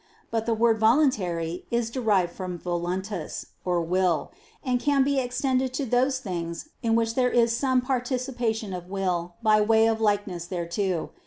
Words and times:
But 0.31 0.47
the 0.47 0.55
word 0.55 0.79
"voluntary" 0.79 1.67
is 1.69 1.91
derived 1.91 2.33
from 2.33 2.57
"voluntas" 2.57 3.45
(will), 3.63 4.31
and 4.63 4.79
can 4.79 5.03
be 5.03 5.19
extended 5.19 5.75
to 5.75 5.85
those 5.85 6.17
things 6.17 6.69
in 6.81 6.95
which 6.95 7.13
there 7.13 7.29
is 7.29 7.55
some 7.55 7.81
participation 7.81 8.73
of 8.73 8.89
will, 8.89 9.35
by 9.43 9.61
way 9.61 9.85
of 9.85 10.01
likeness 10.01 10.47
thereto. 10.47 11.11